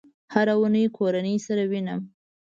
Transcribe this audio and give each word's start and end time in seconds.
هره 0.33 0.53
اونۍ 0.59 0.85
کورنۍ 0.97 1.37
سره 1.47 1.63
وینم 1.71 2.01